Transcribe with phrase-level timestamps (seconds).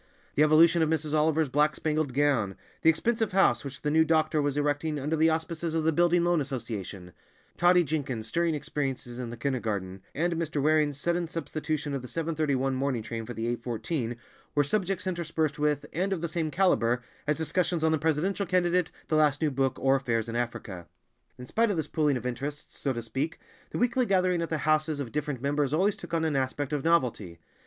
[0.33, 1.13] The evolution of Mrs.
[1.13, 5.29] Oliver's black spangled gown, the expensive house which the new doctor was erecting under the
[5.29, 7.11] auspices of the Building Loan Association,
[7.55, 10.59] Totty Jenkins' stirring experiences in the kindergarten, and Mr.
[10.59, 14.15] Waring's sudden substitution of the seven thirty one morning train for the eight fourteen,
[14.55, 18.89] were subjects interspersed with, and of the same calibre, as discussions on the presidential candidate,
[19.07, 20.87] the last new book, or affairs in Africa.
[21.37, 23.37] In spite of this pooling of interests, so to speak,
[23.69, 26.83] the weekly gathering at the houses of different members always took on an aspect of
[26.83, 27.37] novelty.